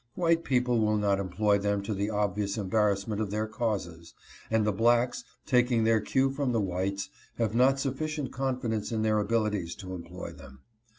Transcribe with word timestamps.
White 0.15 0.43
people 0.43 0.79
will 0.79 0.97
not 0.97 1.19
employ 1.19 1.59
them 1.59 1.83
to 1.83 1.93
the 1.93 2.09
obvious 2.09 2.57
embarrassment 2.57 3.21
of 3.21 3.29
their 3.29 3.45
causes, 3.45 4.15
and 4.49 4.65
the 4.65 4.71
blacks, 4.73 5.23
taking 5.45 5.83
their 5.83 6.01
cue 6.01 6.31
from 6.31 6.53
the 6.53 6.59
whites, 6.59 7.09
have 7.35 7.53
not 7.53 7.79
sufficient 7.79 8.31
confidence 8.31 8.91
in 8.91 9.03
their 9.03 9.19
abilities 9.19 9.75
to 9.75 9.93
employ 9.93 10.31
them. 10.31 10.61